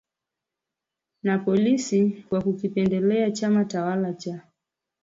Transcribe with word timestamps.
na 1.23 1.37
polisi 1.39 2.23
kwa 2.29 2.41
kukipendelea 2.41 3.31
chama 3.31 3.65
tawala 3.65 4.13
cha 4.13 4.41